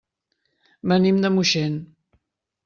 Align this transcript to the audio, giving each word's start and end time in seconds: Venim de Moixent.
Venim 0.93 1.19
de 1.27 1.31
Moixent. 1.35 1.77